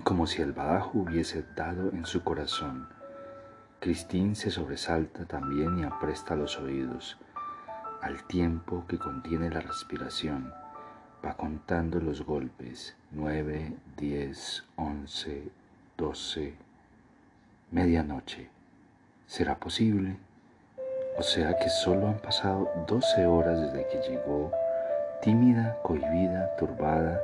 como 0.02 0.26
si 0.26 0.42
el 0.42 0.52
bajo 0.52 0.99
hubiese 0.99 1.45
dado 1.54 1.90
en 1.90 2.07
su 2.07 2.23
corazón. 2.23 2.88
Cristín 3.80 4.37
se 4.37 4.50
sobresalta 4.50 5.25
también 5.25 5.78
y 5.78 5.85
apresta 5.85 6.37
los 6.37 6.59
oídos, 6.59 7.19
al 8.02 8.25
tiempo 8.26 8.85
que 8.88 8.99
contiene 8.99 9.50
la 9.50 9.61
respiración. 9.61 10.52
Va 11.25 11.35
contando 11.35 12.00
los 12.00 12.25
golpes, 12.25 12.97
nueve, 13.11 13.76
diez, 13.97 14.64
once, 14.76 15.50
doce 15.97 16.54
medianoche. 17.71 18.49
¿Será 19.26 19.59
posible? 19.59 20.16
O 21.19 21.23
sea 21.23 21.57
que 21.59 21.69
solo 21.69 22.09
han 22.09 22.19
pasado 22.19 22.71
12 22.88 23.26
horas 23.26 23.61
desde 23.61 23.87
que 23.88 24.11
llegó, 24.11 24.50
tímida, 25.23 25.76
cohibida, 25.83 26.57
turbada, 26.57 27.21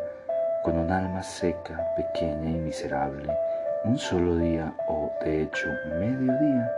con 0.67 0.79
un 0.79 0.91
alma 0.91 1.23
seca, 1.23 1.79
pequeña 1.95 2.51
y 2.51 2.59
miserable, 2.59 3.33
un 3.85 3.97
solo 3.97 4.35
día 4.35 4.75
o 4.89 5.13
de 5.23 5.43
hecho 5.43 5.69
medio 5.91 6.33
día. 6.41 6.73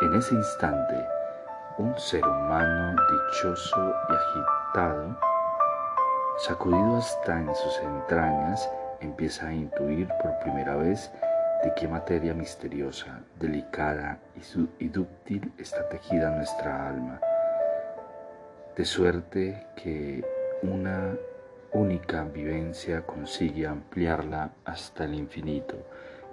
En 0.00 0.14
ese 0.14 0.34
instante, 0.34 1.06
un 1.78 1.96
ser 1.96 2.26
humano 2.26 2.96
dichoso 3.12 3.94
y 4.08 4.12
agitado, 4.12 5.16
sacudido 6.38 6.96
hasta 6.96 7.38
en 7.38 7.54
sus 7.54 7.78
entrañas, 7.78 8.68
empieza 8.98 9.46
a 9.46 9.54
intuir 9.54 10.08
por 10.20 10.36
primera 10.40 10.74
vez 10.74 11.12
de 11.62 11.72
qué 11.76 11.86
materia 11.86 12.34
misteriosa, 12.34 13.20
delicada 13.38 14.18
y, 14.80 14.88
dúctil 14.88 15.52
está 15.58 15.88
tejida 15.88 16.30
nuestra 16.30 16.88
alma, 16.88 17.20
de 18.74 18.84
suerte 18.84 19.64
que 19.76 20.24
una 20.64 21.14
única 21.72 22.24
vivencia 22.24 23.02
consigue 23.06 23.66
ampliarla 23.66 24.50
hasta 24.64 25.04
el 25.04 25.14
infinito 25.14 25.76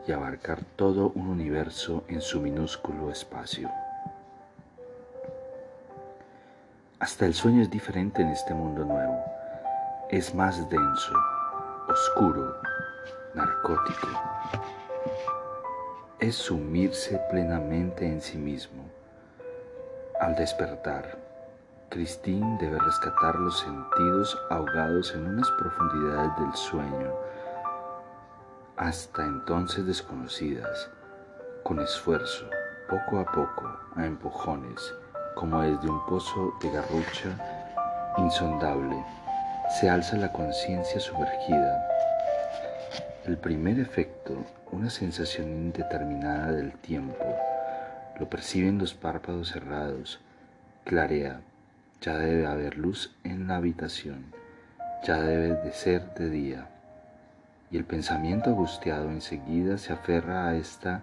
y 0.08 0.12
abarcar 0.12 0.63
todo 0.75 1.12
un 1.15 1.27
universo 1.27 2.03
en 2.08 2.22
su 2.22 2.41
minúsculo 2.41 3.12
espacio. 3.12 3.70
Hasta 7.00 7.25
el 7.25 7.34
sueño 7.34 7.62
es 7.62 7.70
diferente 7.70 8.22
en 8.22 8.29
este 8.29 8.53
mundo 8.53 8.84
nuevo, 8.84 9.24
es 10.10 10.34
más 10.34 10.70
denso, 10.70 11.13
oscuro, 11.88 12.56
narcótico 13.36 14.08
es 16.20 16.36
sumirse 16.36 17.20
plenamente 17.29 18.06
en 18.06 18.22
sí 18.22 18.38
mismo. 18.38 18.84
Al 20.20 20.36
despertar, 20.36 21.17
Christine 21.89 22.58
debe 22.60 22.79
rescatar 22.79 23.36
los 23.36 23.60
sentidos 23.60 24.38
ahogados 24.50 25.13
en 25.15 25.25
unas 25.27 25.50
profundidades 25.51 26.32
del 26.39 26.53
sueño, 26.56 27.13
hasta 28.75 29.24
entonces 29.24 29.86
desconocidas, 29.86 30.89
con 31.63 31.79
esfuerzo, 31.79 32.50
poco 32.89 33.20
a 33.20 33.25
poco, 33.25 33.79
a 33.96 34.06
empujones, 34.06 34.94
como 35.36 35.62
desde 35.62 35.89
un 35.89 36.06
pozo 36.06 36.53
de 36.62 36.72
garrucha 36.72 38.13
insondable, 38.17 39.03
se 39.79 39.89
alza 39.89 40.17
la 40.17 40.32
conciencia 40.32 41.00
sumergida. 41.00 41.88
El 43.25 43.38
primer 43.38 43.79
efecto 43.79 44.46
una 44.72 44.89
sensación 44.89 45.50
indeterminada 45.50 46.51
del 46.51 46.74
tiempo. 46.74 47.25
Lo 48.20 48.29
perciben 48.29 48.77
los 48.77 48.94
párpados 48.94 49.50
cerrados. 49.50 50.20
Clarea. 50.84 51.41
Ya 52.01 52.18
debe 52.18 52.46
haber 52.46 52.77
luz 52.77 53.16
en 53.24 53.48
la 53.48 53.58
habitación. 53.58 54.34
Ya 55.06 55.22
debe 55.22 55.56
de 55.56 55.72
ser 55.72 56.13
de 56.16 56.30
día. 56.30 56.70
Y 57.72 57.77
el 57.77 57.86
pensamiento 57.86 58.50
angustiado 58.50 59.10
enseguida 59.10 59.77
se 59.77 59.94
aferra 59.94 60.48
a 60.48 60.56
esta 60.56 61.01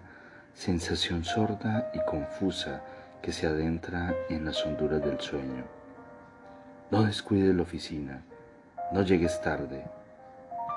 sensación 0.53 1.23
sorda 1.23 1.91
y 1.93 1.99
confusa 2.09 2.81
que 3.21 3.31
se 3.31 3.47
adentra 3.47 4.13
en 4.29 4.45
las 4.45 4.65
honduras 4.65 5.03
del 5.03 5.19
sueño. 5.19 5.65
No 6.91 7.03
descuides 7.03 7.55
la 7.55 7.63
oficina. 7.63 8.23
No 8.91 9.01
llegues 9.01 9.41
tarde 9.41 9.83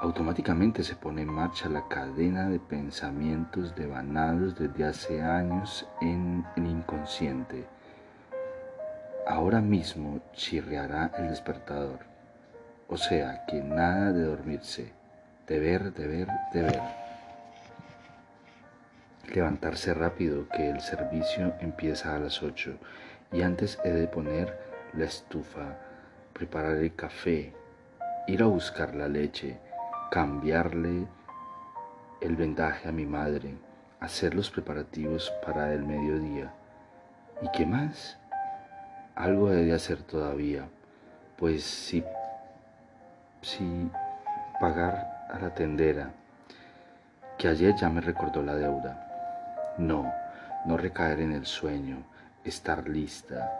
automáticamente 0.00 0.84
se 0.84 0.94
pone 0.94 1.22
en 1.22 1.32
marcha 1.32 1.68
la 1.68 1.88
cadena 1.88 2.48
de 2.48 2.60
pensamientos 2.60 3.74
devanados 3.74 4.56
desde 4.56 4.84
hace 4.84 5.22
años 5.22 5.88
en 6.00 6.44
el 6.56 6.66
inconsciente. 6.66 7.66
Ahora 9.28 9.60
mismo 9.60 10.22
chirriará 10.32 11.12
el 11.18 11.28
despertador, 11.28 11.98
o 12.88 12.96
sea 12.96 13.44
que 13.44 13.60
nada 13.60 14.10
de 14.10 14.22
dormirse, 14.24 14.90
deber, 15.46 15.92
deber, 15.92 16.28
deber. 16.54 16.80
Levantarse 19.34 19.92
rápido 19.92 20.48
que 20.48 20.70
el 20.70 20.80
servicio 20.80 21.52
empieza 21.60 22.16
a 22.16 22.18
las 22.18 22.42
8 22.42 22.78
y 23.30 23.42
antes 23.42 23.78
he 23.84 23.90
de 23.90 24.08
poner 24.08 24.58
la 24.94 25.04
estufa, 25.04 25.76
preparar 26.32 26.76
el 26.76 26.94
café, 26.94 27.52
ir 28.28 28.42
a 28.42 28.46
buscar 28.46 28.94
la 28.94 29.08
leche, 29.08 29.58
cambiarle 30.10 31.06
el 32.22 32.34
vendaje 32.34 32.88
a 32.88 32.92
mi 32.92 33.04
madre, 33.04 33.58
hacer 34.00 34.34
los 34.34 34.50
preparativos 34.50 35.30
para 35.44 35.74
el 35.74 35.84
mediodía. 35.84 36.50
¿Y 37.42 37.50
qué 37.50 37.66
más? 37.66 38.18
Algo 39.18 39.50
he 39.50 39.64
de 39.64 39.74
hacer 39.74 40.00
todavía, 40.04 40.68
pues 41.36 41.64
si, 41.64 42.04
si 43.42 43.90
pagar 44.60 45.26
a 45.28 45.40
la 45.40 45.52
tendera, 45.52 46.12
que 47.36 47.48
ayer 47.48 47.74
ya 47.74 47.88
me 47.90 48.00
recordó 48.00 48.44
la 48.44 48.54
deuda. 48.54 49.74
No, 49.76 50.08
no 50.66 50.76
recaer 50.76 51.18
en 51.18 51.32
el 51.32 51.46
sueño, 51.46 51.96
estar 52.44 52.88
lista, 52.88 53.50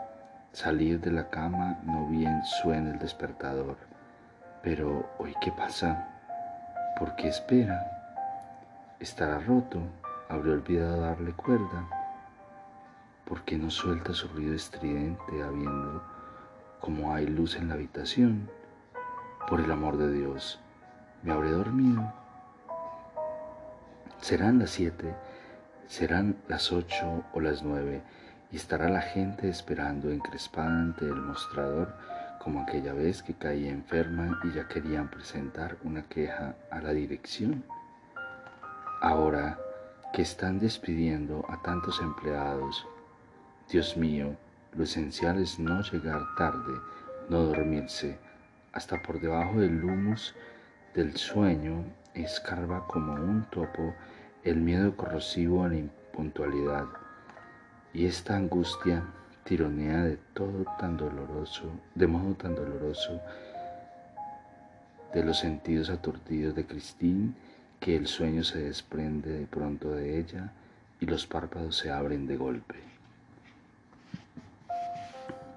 salir 0.53 1.01
de 1.01 1.11
la 1.11 1.29
cama 1.29 1.77
no 1.83 2.07
bien 2.07 2.41
suene 2.45 2.91
el 2.91 2.99
despertador 2.99 3.75
Pero 4.63 5.09
hoy 5.17 5.35
qué 5.41 5.51
pasa? 5.51 6.07
¿Por 6.97 7.17
qué 7.17 7.27
espera? 7.27 7.85
¿Estará 8.97 9.39
roto? 9.39 9.81
¿Habré 10.29 10.51
olvidado 10.51 11.01
darle 11.01 11.33
cuerda? 11.33 11.98
¿Por 13.29 13.43
qué 13.43 13.59
no 13.59 13.69
suelta 13.69 14.11
su 14.11 14.27
ruido 14.27 14.55
estridente 14.55 15.43
habiendo 15.43 16.01
como 16.81 17.13
hay 17.13 17.27
luz 17.27 17.57
en 17.57 17.67
la 17.67 17.75
habitación? 17.75 18.49
Por 19.47 19.61
el 19.61 19.71
amor 19.71 19.97
de 19.97 20.11
Dios, 20.11 20.59
¿me 21.21 21.31
habré 21.31 21.51
dormido? 21.51 22.11
Serán 24.19 24.57
las 24.57 24.71
siete, 24.71 25.13
serán 25.85 26.37
las 26.47 26.71
ocho 26.71 27.23
o 27.31 27.39
las 27.39 27.61
nueve 27.61 28.01
y 28.51 28.55
estará 28.55 28.89
la 28.89 29.01
gente 29.01 29.47
esperando 29.47 30.09
encrespada 30.09 30.79
ante 30.79 31.05
el 31.05 31.21
mostrador 31.21 31.93
como 32.39 32.61
aquella 32.61 32.93
vez 32.93 33.21
que 33.21 33.35
caí 33.35 33.67
enferma 33.67 34.39
y 34.43 34.53
ya 34.53 34.67
querían 34.67 35.07
presentar 35.07 35.77
una 35.83 36.01
queja 36.01 36.55
a 36.71 36.81
la 36.81 36.93
dirección. 36.93 37.63
Ahora 39.01 39.59
que 40.13 40.23
están 40.23 40.57
despidiendo 40.57 41.45
a 41.47 41.61
tantos 41.61 42.01
empleados, 42.01 42.87
Dios 43.71 43.95
mío, 43.95 44.35
lo 44.75 44.83
esencial 44.83 45.39
es 45.39 45.59
no 45.59 45.83
llegar 45.83 46.23
tarde, 46.35 46.73
no 47.29 47.43
dormirse, 47.43 48.17
hasta 48.73 48.99
por 49.03 49.21
debajo 49.21 49.59
del 49.59 49.83
humus 49.83 50.33
del 50.95 51.15
sueño 51.15 51.83
escarba 52.15 52.87
como 52.87 53.13
un 53.13 53.43
topo 53.51 53.93
el 54.43 54.55
miedo 54.55 54.97
corrosivo 54.97 55.63
a 55.63 55.67
la 55.67 55.77
impuntualidad 55.77 56.85
y 57.93 58.07
esta 58.07 58.35
angustia 58.37 59.03
tironea 59.43 60.03
de 60.03 60.17
todo 60.33 60.65
tan 60.79 60.97
doloroso, 60.97 61.69
de 61.93 62.07
modo 62.07 62.33
tan 62.33 62.55
doloroso, 62.55 63.21
de 65.13 65.23
los 65.23 65.37
sentidos 65.37 65.91
aturdidos 65.91 66.55
de 66.55 66.65
Cristín, 66.65 67.35
que 67.79 67.95
el 67.95 68.07
sueño 68.07 68.43
se 68.43 68.63
desprende 68.63 69.29
de 69.29 69.45
pronto 69.45 69.91
de 69.91 70.19
ella 70.19 70.51
y 70.99 71.05
los 71.05 71.27
párpados 71.27 71.77
se 71.77 71.91
abren 71.91 72.25
de 72.25 72.35
golpe. 72.35 72.98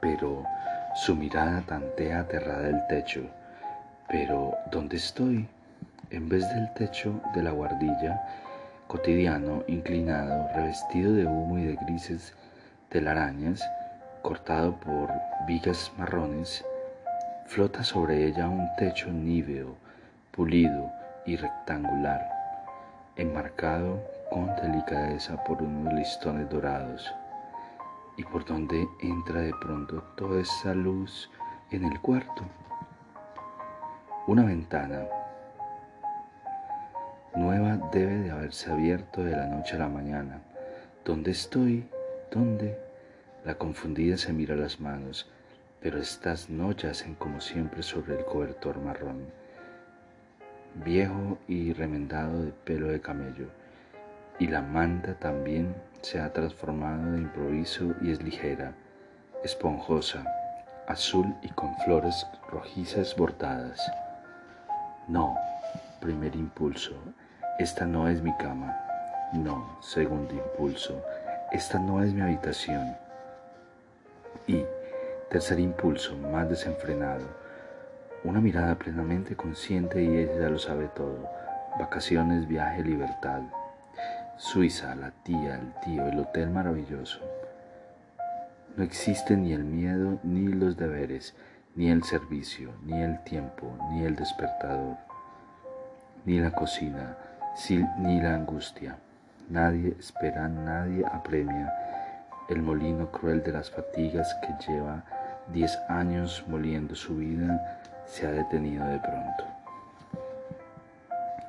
Pero 0.02 0.44
su 0.96 1.14
mirada 1.14 1.60
tantea 1.60 2.22
aterrada 2.22 2.68
el 2.68 2.84
techo. 2.88 3.22
Pero, 4.08 4.56
¿dónde 4.72 4.96
estoy? 4.96 5.48
En 6.10 6.28
vez 6.28 6.46
del 6.52 6.74
techo 6.74 7.20
de 7.36 7.42
la 7.44 7.52
guardilla, 7.52 8.20
cotidiano, 8.88 9.62
inclinado, 9.68 10.48
revestido 10.56 11.12
de 11.14 11.24
humo 11.24 11.56
y 11.56 11.66
de 11.66 11.76
grises 11.76 12.34
telarañas, 12.88 13.62
cortado 14.22 14.74
por 14.80 15.08
vigas 15.46 15.92
marrones, 15.96 16.64
flota 17.46 17.84
sobre 17.84 18.26
ella 18.26 18.48
un 18.48 18.68
techo 18.76 19.08
níveo, 19.08 19.76
pulido 20.32 20.90
y 21.26 21.36
rectangular, 21.36 22.28
enmarcado 23.14 24.02
con 24.30 24.46
delicadeza 24.56 25.42
por 25.44 25.62
unos 25.62 25.94
listones 25.94 26.50
dorados, 26.50 27.14
y 28.16 28.24
por 28.24 28.44
donde 28.44 28.88
entra 29.00 29.40
de 29.40 29.54
pronto 29.60 30.02
toda 30.16 30.40
esa 30.40 30.74
luz 30.74 31.30
en 31.70 31.84
el 31.84 32.00
cuarto. 32.00 32.42
Una 34.26 34.44
ventana 34.44 35.06
nueva 37.34 37.78
debe 37.92 38.14
de 38.14 38.30
haberse 38.30 38.70
abierto 38.70 39.24
de 39.24 39.36
la 39.36 39.46
noche 39.46 39.76
a 39.76 39.80
la 39.80 39.88
mañana. 39.88 40.42
¿Dónde 41.04 41.30
estoy? 41.30 41.88
¿Dónde? 42.30 42.78
La 43.44 43.54
confundida 43.54 44.16
se 44.16 44.32
mira 44.32 44.54
las 44.54 44.80
manos, 44.80 45.28
pero 45.80 45.98
estas 45.98 46.48
no 46.48 46.72
yacen 46.72 47.14
como 47.16 47.40
siempre 47.40 47.82
sobre 47.82 48.18
el 48.18 48.24
cobertor 48.24 48.78
marrón, 48.80 49.26
viejo 50.84 51.38
y 51.48 51.72
remendado 51.72 52.44
de 52.44 52.52
pelo 52.52 52.88
de 52.88 53.00
camello, 53.00 53.48
y 54.38 54.46
la 54.46 54.62
manta 54.62 55.14
también 55.18 55.74
se 56.02 56.20
ha 56.20 56.32
transformado 56.32 57.12
de 57.12 57.18
improviso 57.18 57.94
y 58.02 58.10
es 58.10 58.22
ligera, 58.22 58.72
esponjosa, 59.44 60.24
azul 60.86 61.34
y 61.42 61.48
con 61.50 61.74
flores 61.78 62.26
rojizas 62.50 63.16
bordadas. 63.16 63.80
No, 65.08 65.36
primer 66.00 66.34
impulso, 66.34 66.92
esta 67.58 67.86
no 67.86 68.08
es 68.08 68.20
mi 68.20 68.36
cama. 68.36 68.76
No, 69.32 69.78
segundo 69.80 70.34
impulso, 70.34 71.02
esta 71.52 71.78
no 71.78 72.02
es 72.02 72.12
mi 72.12 72.20
habitación. 72.20 72.96
Y, 74.46 74.64
tercer 75.30 75.60
impulso, 75.60 76.16
más 76.16 76.48
desenfrenado, 76.48 77.26
una 78.24 78.40
mirada 78.40 78.74
plenamente 78.74 79.36
consciente 79.36 80.02
y 80.02 80.16
ella 80.16 80.48
lo 80.48 80.58
sabe 80.58 80.88
todo. 80.88 81.28
Vacaciones, 81.78 82.46
viaje, 82.46 82.82
libertad. 82.82 83.42
Suiza, 84.44 84.96
la 84.96 85.12
tía, 85.12 85.54
el 85.54 85.72
tío, 85.84 86.04
el 86.08 86.18
hotel 86.18 86.50
maravilloso. 86.50 87.20
No 88.76 88.82
existe 88.82 89.36
ni 89.36 89.52
el 89.52 89.62
miedo, 89.62 90.18
ni 90.24 90.48
los 90.48 90.76
deberes, 90.76 91.36
ni 91.76 91.90
el 91.90 92.02
servicio, 92.02 92.72
ni 92.84 93.00
el 93.00 93.22
tiempo, 93.22 93.72
ni 93.92 94.04
el 94.04 94.16
despertador, 94.16 94.96
ni 96.24 96.40
la 96.40 96.50
cocina, 96.50 97.16
ni 97.98 98.20
la 98.20 98.34
angustia. 98.34 98.96
Nadie 99.48 99.94
espera, 99.96 100.48
nadie 100.48 101.06
apremia 101.06 101.72
el 102.48 102.62
molino 102.62 103.12
cruel 103.12 103.44
de 103.44 103.52
las 103.52 103.70
fatigas 103.70 104.34
que 104.42 104.66
lleva 104.66 105.04
diez 105.52 105.78
años 105.88 106.44
moliendo 106.48 106.96
su 106.96 107.14
vida 107.16 107.80
se 108.06 108.26
ha 108.26 108.32
detenido 108.32 108.84
de 108.86 108.98
pronto. 108.98 109.44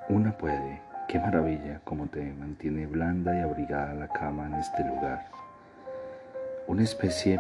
Una 0.10 0.32
puede, 0.38 0.93
qué 1.14 1.20
maravilla 1.20 1.80
como 1.84 2.08
te 2.08 2.24
mantiene 2.34 2.88
blanda 2.88 3.38
y 3.38 3.42
abrigada 3.42 3.94
la 3.94 4.08
cama 4.08 4.48
en 4.48 4.56
este 4.56 4.84
lugar. 4.84 5.28
Una 6.66 6.82
especie, 6.82 7.40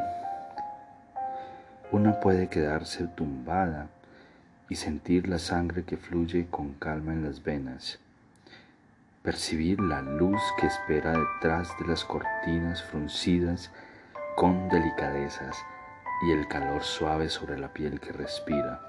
una 1.92 2.20
puede 2.20 2.50
quedarse 2.50 3.08
tumbada 3.08 3.88
y 4.70 4.76
sentir 4.76 5.28
la 5.28 5.40
sangre 5.40 5.86
que 5.86 5.98
fluye 5.98 6.46
con 6.52 6.74
calma 6.74 7.14
en 7.14 7.24
las 7.24 7.44
venas 7.44 7.98
percibir 9.24 9.80
la 9.80 10.02
luz 10.02 10.42
que 10.60 10.68
espera 10.68 11.14
detrás 11.18 11.70
de 11.80 11.88
las 11.88 12.04
cortinas 12.04 12.84
fruncidas 12.84 13.72
con 14.36 14.70
delicadezas 14.70 15.58
y 16.28 16.32
el 16.32 16.48
calor 16.48 16.84
suave 16.84 17.28
sobre 17.28 17.58
la 17.58 17.70
piel 17.70 18.00
que 18.00 18.12
respira. 18.12 18.82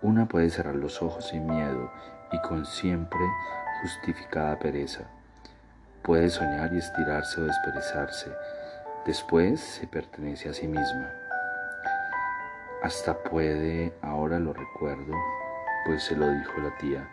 Una 0.00 0.26
puede 0.26 0.50
cerrar 0.50 0.74
los 0.74 1.00
ojos 1.00 1.28
sin 1.28 1.46
miedo 1.46 1.92
y 2.34 2.40
con 2.40 2.66
siempre 2.66 3.20
justificada 3.80 4.58
pereza. 4.58 5.02
Puede 6.02 6.28
soñar 6.28 6.72
y 6.74 6.78
estirarse 6.78 7.40
o 7.40 7.44
desperezarse. 7.44 8.30
Después 9.06 9.60
se 9.60 9.86
pertenece 9.86 10.48
a 10.48 10.54
sí 10.54 10.66
misma. 10.66 11.10
Hasta 12.82 13.14
puede, 13.14 13.94
ahora 14.02 14.38
lo 14.38 14.52
recuerdo, 14.52 15.14
pues 15.86 16.02
se 16.02 16.16
lo 16.16 16.28
dijo 16.30 16.60
la 16.60 16.76
tía, 16.76 17.08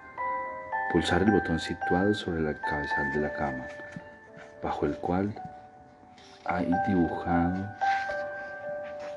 pulsar 0.91 1.21
el 1.21 1.31
botón 1.31 1.59
situado 1.59 2.13
sobre 2.13 2.41
la 2.41 2.53
cabezal 2.53 3.13
de 3.13 3.19
la 3.19 3.33
cama, 3.33 3.65
bajo 4.61 4.85
el 4.85 4.97
cual 4.97 5.33
hay 6.45 6.69
dibujado 6.87 7.65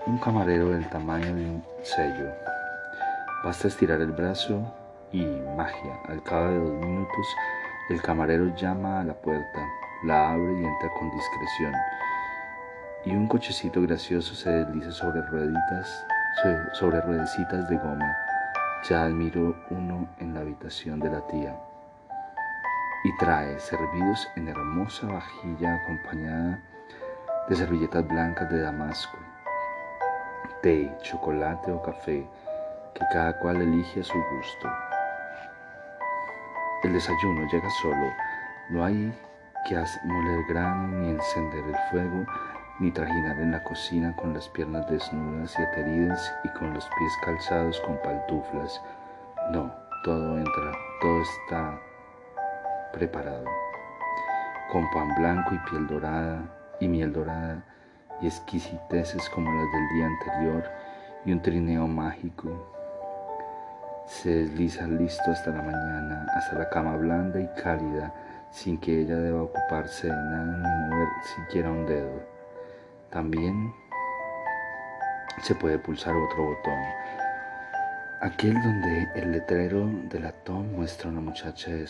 un 0.06 0.18
camarero 0.18 0.70
del 0.70 0.88
tamaño 0.90 1.34
de 1.34 1.44
un 1.44 1.64
sello. 1.82 2.30
Basta 3.42 3.68
estirar 3.68 4.00
el 4.00 4.12
brazo 4.12 4.83
y 5.14 5.24
magia. 5.56 5.98
Al 6.08 6.22
cabo 6.22 6.48
de 6.48 6.58
dos 6.58 6.72
minutos, 6.72 7.36
el 7.90 8.02
camarero 8.02 8.54
llama 8.56 9.00
a 9.00 9.04
la 9.04 9.14
puerta, 9.14 9.66
la 10.04 10.32
abre 10.32 10.52
y 10.60 10.64
entra 10.64 10.90
con 10.98 11.10
discreción. 11.10 11.72
Y 13.04 13.10
un 13.10 13.28
cochecito 13.28 13.80
gracioso 13.82 14.34
se 14.34 14.50
desliza 14.50 14.90
sobre 14.92 15.22
rueditas, 15.22 16.06
sobre 16.74 17.00
ruedecitas 17.00 17.68
de 17.68 17.76
goma 17.76 18.16
ya 18.88 19.04
admiro 19.04 19.56
uno 19.70 20.06
en 20.18 20.34
la 20.34 20.40
habitación 20.40 21.00
de 21.00 21.08
la 21.08 21.26
tía 21.26 21.56
y 23.02 23.16
trae 23.16 23.58
servidos 23.58 24.28
en 24.36 24.48
hermosa 24.48 25.06
vajilla 25.06 25.76
acompañada 25.76 26.60
de 27.48 27.56
servilletas 27.56 28.06
blancas 28.06 28.50
de 28.50 28.60
damasco, 28.60 29.16
té, 30.60 30.90
chocolate 31.02 31.72
o 31.72 31.80
café 31.80 32.26
que 32.94 33.04
cada 33.10 33.38
cual 33.38 33.62
elige 33.62 34.00
a 34.00 34.04
su 34.04 34.18
gusto. 34.36 34.68
El 36.84 36.92
desayuno 36.92 37.48
llega 37.50 37.70
solo, 37.80 38.12
no 38.68 38.84
hay 38.84 39.10
que 39.66 39.82
moler 40.04 40.44
grano 40.46 40.88
ni 40.88 41.08
encender 41.08 41.64
el 41.64 41.76
fuego 41.90 42.26
ni 42.78 42.90
trajinar 42.90 43.40
en 43.40 43.52
la 43.52 43.64
cocina 43.64 44.14
con 44.16 44.34
las 44.34 44.50
piernas 44.50 44.86
desnudas 44.90 45.58
y 45.58 45.62
ateridas 45.62 46.34
y 46.44 46.48
con 46.50 46.74
los 46.74 46.84
pies 46.84 47.12
calzados 47.24 47.80
con 47.80 47.96
pantuflas. 48.02 48.82
No, 49.50 49.72
todo 50.04 50.36
entra, 50.36 50.72
todo 51.00 51.22
está 51.22 51.80
preparado. 52.92 53.46
Con 54.70 54.84
pan 54.90 55.14
blanco 55.16 55.54
y 55.54 55.70
piel 55.70 55.86
dorada 55.86 56.42
y 56.80 56.88
miel 56.88 57.14
dorada 57.14 57.64
y 58.20 58.26
exquisiteces 58.26 59.30
como 59.30 59.50
las 59.50 59.72
del 59.72 59.88
día 59.94 60.06
anterior 60.06 60.70
y 61.24 61.32
un 61.32 61.40
trineo 61.40 61.86
mágico. 61.86 62.73
Se 64.06 64.28
desliza 64.28 64.86
listo 64.86 65.30
hasta 65.30 65.50
la 65.50 65.62
mañana, 65.62 66.26
hasta 66.34 66.58
la 66.58 66.68
cama 66.68 66.96
blanda 66.96 67.40
y 67.40 67.48
cálida, 67.62 68.12
sin 68.50 68.78
que 68.78 69.00
ella 69.00 69.16
deba 69.16 69.42
ocuparse 69.42 70.06
de 70.06 70.12
nada 70.12 70.56
ni 70.58 70.90
mover 70.90 71.08
siquiera 71.36 71.70
un 71.70 71.86
dedo. 71.86 72.22
También 73.10 73.72
se 75.42 75.54
puede 75.54 75.78
pulsar 75.78 76.14
otro 76.14 76.44
botón, 76.44 76.78
aquel 78.20 78.54
donde 78.62 79.08
el 79.14 79.32
letrero 79.32 79.88
del 80.10 80.22
latón 80.22 80.72
muestra 80.72 81.08
a 81.08 81.12
una 81.12 81.20
muchacha 81.20 81.70
de 81.70 81.86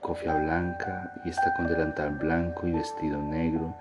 cofia 0.00 0.34
blanca 0.34 1.12
y 1.24 1.30
está 1.30 1.54
con 1.54 1.66
delantal 1.66 2.10
blanco 2.10 2.66
y 2.66 2.72
vestido 2.72 3.20
negro. 3.20 3.74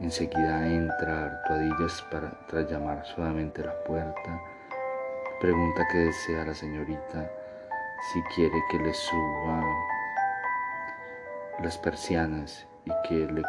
Enseguida 0.00 0.66
entra 0.66 1.24
Artuadillas 1.24 2.02
para, 2.10 2.30
tras 2.48 2.70
llamar 2.70 3.04
suavemente 3.06 3.62
a 3.62 3.66
la 3.66 3.84
puerta. 3.84 4.40
Pregunta 5.40 5.86
qué 5.86 5.98
desea 5.98 6.44
la 6.44 6.52
señorita, 6.52 7.30
si 8.12 8.20
quiere 8.34 8.60
que 8.68 8.78
le 8.80 8.92
suba 8.92 9.62
las 11.62 11.78
persianas 11.78 12.66
y 12.84 12.90
que 13.06 13.14
le, 13.14 13.42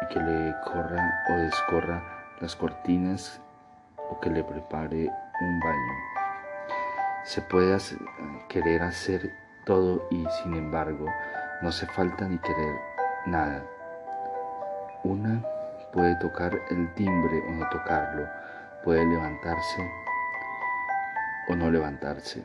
y 0.00 0.06
que 0.06 0.18
le 0.18 0.54
corra 0.64 1.24
o 1.28 1.32
descorra 1.34 2.02
las 2.40 2.56
cortinas 2.56 3.38
o 4.10 4.18
que 4.18 4.30
le 4.30 4.42
prepare 4.42 5.10
un 5.42 5.60
baño. 5.60 5.92
Se 7.24 7.42
puede 7.42 7.76
querer 8.48 8.82
hacer 8.82 9.30
todo 9.66 10.08
y 10.10 10.26
sin 10.42 10.54
embargo 10.54 11.04
no 11.60 11.68
hace 11.68 11.84
falta 11.88 12.26
ni 12.26 12.38
querer 12.38 12.76
nada. 13.26 13.62
Una 15.04 15.42
puede 15.92 16.16
tocar 16.16 16.58
el 16.70 16.94
timbre 16.94 17.42
o 17.46 17.50
no 17.50 17.68
tocarlo, 17.68 18.26
puede 18.84 19.04
levantarse 19.04 19.90
o 21.48 21.54
no 21.54 21.70
levantarse, 21.70 22.42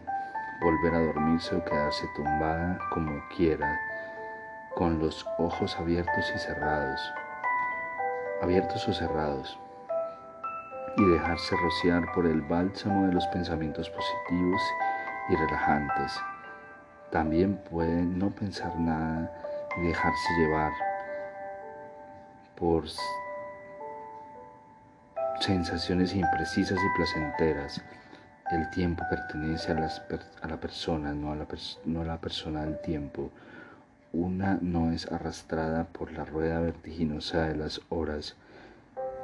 volver 0.62 0.96
a 0.96 1.00
dormirse 1.00 1.56
o 1.56 1.64
quedarse 1.64 2.08
tumbada 2.16 2.80
como 2.92 3.22
quiera, 3.36 3.80
con 4.76 5.00
los 5.00 5.26
ojos 5.38 5.76
abiertos 5.80 6.32
y 6.36 6.40
cerrados, 6.40 7.02
abiertos 8.42 8.88
o 8.88 8.94
cerrados, 8.94 9.60
y 10.98 11.06
dejarse 11.12 11.56
rociar 11.58 12.12
por 12.14 12.26
el 12.26 12.42
bálsamo 12.42 13.08
de 13.08 13.14
los 13.14 13.26
pensamientos 13.28 13.90
positivos 13.90 14.62
y 15.30 15.36
relajantes. 15.36 16.20
También 17.12 17.58
puede 17.70 18.02
no 18.02 18.30
pensar 18.32 18.76
nada 18.80 19.32
y 19.78 19.88
dejarse 19.88 20.34
llevar 20.40 20.72
por 22.56 22.86
sensaciones 25.40 26.14
imprecisas 26.16 26.78
y 26.78 26.98
placenteras. 26.98 27.82
El 28.52 28.70
tiempo 28.70 29.04
pertenece 29.10 29.72
a, 29.72 30.48
la 30.48 30.58
persona, 30.58 31.14
no 31.14 31.32
a 31.32 31.36
la, 31.36 31.48
no 31.86 32.02
a 32.02 32.06
la 32.06 32.18
persona 32.18 32.66
del 32.66 32.80
tiempo. 32.82 33.30
Una 34.14 34.58
no 34.62 34.92
es 34.92 35.12
arrastrada 35.12 35.84
por 35.86 36.12
la 36.12 36.26
rueda 36.26 36.60
vertiginosa 36.60 37.48
de 37.48 37.56
las 37.56 37.82
horas 37.90 38.36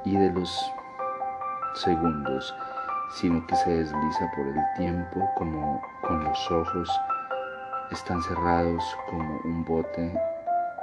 y 0.06 0.18
de 0.18 0.32
los 0.32 0.72
segundos, 1.76 2.54
sino 3.16 3.46
que 3.48 3.56
se 3.56 3.70
desliza 3.70 4.32
por 4.36 4.46
el 4.48 4.62
tiempo 4.78 5.30
como 5.38 5.82
con 6.02 6.24
los 6.24 6.52
ojos 6.52 6.90
están 7.94 8.22
cerrados 8.24 8.84
como 9.10 9.40
un 9.44 9.64
bote 9.64 10.20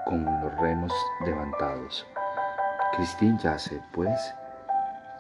con 0.07 0.25
los 0.25 0.55
remos 0.61 0.93
levantados. 1.25 2.07
Cristín 2.97 3.39
yace, 3.39 3.81
pues, 3.93 4.35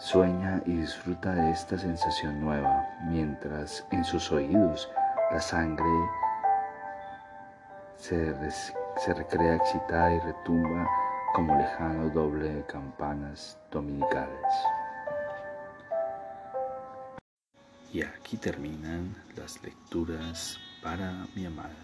sueña 0.00 0.62
y 0.64 0.76
disfruta 0.76 1.34
de 1.34 1.50
esta 1.50 1.78
sensación 1.78 2.40
nueva, 2.40 2.88
mientras 3.02 3.86
en 3.90 4.02
sus 4.02 4.32
oídos 4.32 4.90
la 5.30 5.40
sangre 5.40 5.84
se, 7.98 8.32
recrea 9.12 9.56
excitada 9.56 10.14
y 10.14 10.20
retumba 10.20 10.88
como 11.34 11.54
lejano 11.54 12.08
doble 12.08 12.48
de 12.48 12.64
campanas 12.64 13.58
dominicales. 13.70 14.54
Y 17.92 18.02
aquí 18.02 18.38
terminan 18.38 19.14
las 19.36 19.62
lecturas 19.62 20.58
para 20.82 21.12
mi 21.34 21.44
amada. 21.44 21.76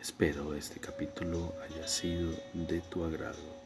Espero 0.00 0.54
este 0.54 0.80
capítulo 0.80 1.52
haya 1.62 1.86
sido 1.86 2.32
de 2.54 2.80
tu 2.80 3.04
agrado. 3.04 3.64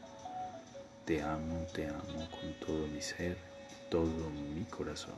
Te 1.04 1.22
amo, 1.22 1.64
te 1.72 1.88
amo 1.88 2.28
con 2.30 2.52
todo 2.66 2.86
mi 2.88 3.00
ser, 3.00 3.47
todo 3.90 4.31
mi 4.55 4.64
corazón. 4.64 5.14